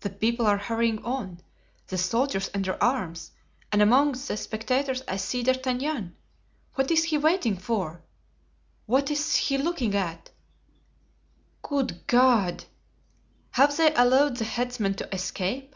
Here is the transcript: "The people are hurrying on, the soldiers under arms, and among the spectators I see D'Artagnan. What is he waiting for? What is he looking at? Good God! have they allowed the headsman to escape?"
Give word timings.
"The 0.00 0.10
people 0.10 0.46
are 0.46 0.58
hurrying 0.58 1.02
on, 1.06 1.40
the 1.86 1.96
soldiers 1.96 2.50
under 2.52 2.76
arms, 2.84 3.30
and 3.72 3.80
among 3.80 4.12
the 4.12 4.36
spectators 4.36 5.02
I 5.08 5.16
see 5.16 5.42
D'Artagnan. 5.42 6.14
What 6.74 6.90
is 6.90 7.04
he 7.04 7.16
waiting 7.16 7.56
for? 7.56 8.02
What 8.84 9.10
is 9.10 9.36
he 9.36 9.56
looking 9.56 9.94
at? 9.94 10.28
Good 11.62 12.06
God! 12.08 12.64
have 13.52 13.74
they 13.78 13.94
allowed 13.94 14.36
the 14.36 14.44
headsman 14.44 14.92
to 14.96 15.14
escape?" 15.14 15.74